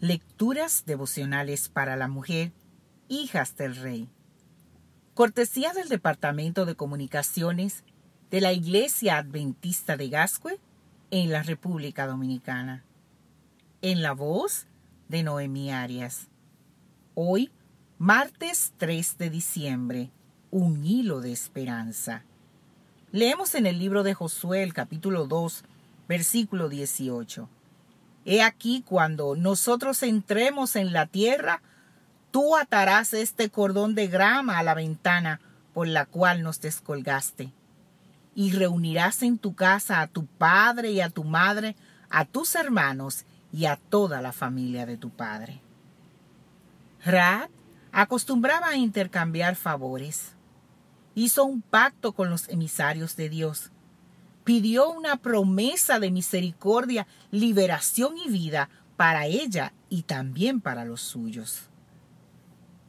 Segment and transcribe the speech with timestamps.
[0.00, 2.52] Lecturas devocionales para la mujer,
[3.08, 4.08] hijas del rey.
[5.12, 7.84] Cortesía del Departamento de Comunicaciones
[8.30, 10.58] de la Iglesia Adventista de Gascue
[11.10, 12.82] en la República Dominicana.
[13.82, 14.66] En la voz
[15.10, 16.28] de Noemí Arias.
[17.14, 17.50] Hoy,
[17.98, 20.10] martes 3 de diciembre,
[20.50, 22.24] un hilo de esperanza.
[23.12, 25.62] Leemos en el libro de Josué el capítulo 2,
[26.08, 27.50] versículo 18.
[28.24, 31.62] He aquí cuando nosotros entremos en la tierra,
[32.30, 35.40] tú atarás este cordón de grama a la ventana
[35.72, 37.52] por la cual nos descolgaste,
[38.34, 41.76] y reunirás en tu casa a tu padre y a tu madre,
[42.10, 45.60] a tus hermanos y a toda la familia de tu padre.
[47.04, 47.48] Rad
[47.92, 50.34] acostumbraba a intercambiar favores.
[51.14, 53.70] Hizo un pacto con los emisarios de Dios
[54.50, 61.68] pidió una promesa de misericordia, liberación y vida para ella y también para los suyos.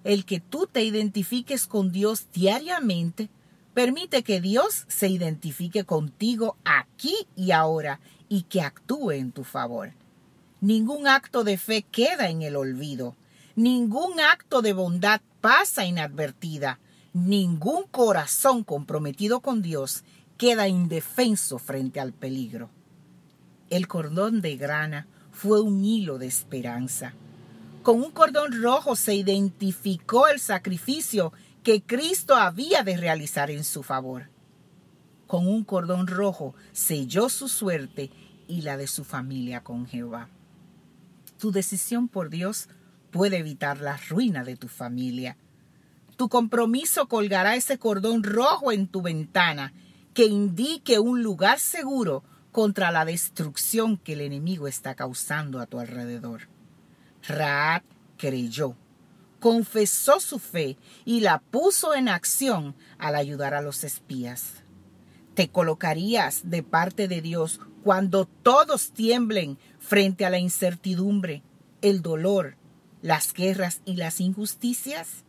[0.04, 3.30] El que tú te identifiques con Dios diariamente
[3.76, 9.94] permite que Dios se identifique contigo aquí y ahora y que actúe en tu favor.
[10.62, 13.16] Ningún acto de fe queda en el olvido.
[13.56, 16.80] Ningún acto de bondad pasa inadvertida.
[17.14, 20.04] Ningún corazón comprometido con Dios
[20.42, 22.72] queda indefenso frente al peligro.
[23.70, 27.14] El cordón de grana fue un hilo de esperanza.
[27.84, 33.84] Con un cordón rojo se identificó el sacrificio que Cristo había de realizar en su
[33.84, 34.32] favor.
[35.28, 38.10] Con un cordón rojo selló su suerte
[38.48, 40.28] y la de su familia con Jehová.
[41.38, 42.68] Tu decisión por Dios
[43.12, 45.38] puede evitar la ruina de tu familia.
[46.18, 49.72] Tu compromiso colgará ese cordón rojo en tu ventana
[50.14, 55.80] que indique un lugar seguro contra la destrucción que el enemigo está causando a tu
[55.80, 56.50] alrededor.
[57.28, 57.84] Raad
[58.18, 58.76] creyó,
[59.40, 64.64] confesó su fe y la puso en acción al ayudar a los espías.
[65.34, 71.42] Te colocarías de parte de Dios cuando todos tiemblen frente a la incertidumbre,
[71.82, 72.58] el dolor,
[73.02, 75.24] las guerras y las injusticias.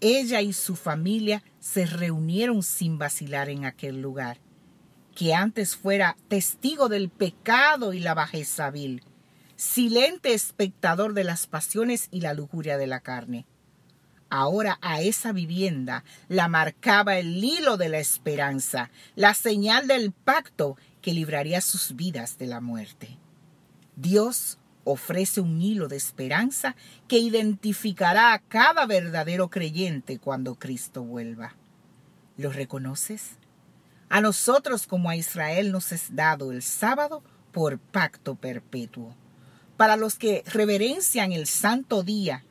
[0.00, 4.38] Ella y su familia se reunieron sin vacilar en aquel lugar,
[5.16, 9.02] que antes fuera testigo del pecado y la bajeza vil,
[9.56, 13.46] silente espectador de las pasiones y la lujuria de la carne.
[14.30, 20.76] Ahora a esa vivienda la marcaba el hilo de la esperanza, la señal del pacto
[21.02, 23.18] que libraría sus vidas de la muerte.
[23.96, 26.76] Dios ofrece un hilo de esperanza
[27.08, 31.54] que identificará a cada verdadero creyente cuando Cristo vuelva.
[32.36, 33.32] ¿Lo reconoces?
[34.08, 39.12] A nosotros como a Israel nos es dado el sábado por pacto perpetuo.
[39.76, 42.44] Para los que reverencian el santo día,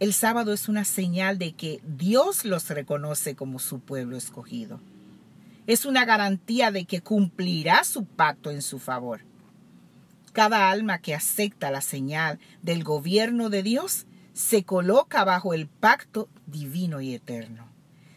[0.00, 4.80] el sábado es una señal de que Dios los reconoce como su pueblo escogido.
[5.66, 9.20] Es una garantía de que cumplirá su pacto en su favor.
[10.34, 16.28] Cada alma que acepta la señal del gobierno de Dios se coloca bajo el pacto
[16.48, 17.68] divino y eterno.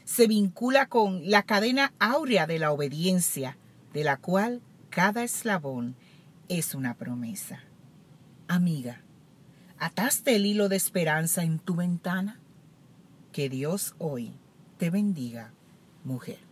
[0.04, 3.56] Se vincula con la cadena áurea de la obediencia,
[3.94, 5.96] de la cual cada eslabón
[6.50, 7.62] es una promesa.
[8.48, 9.04] Amiga,
[9.78, 12.40] ¿ataste el hilo de esperanza en tu ventana?
[13.32, 14.34] Que Dios hoy
[14.80, 15.52] te bendiga,
[16.04, 16.47] mujer.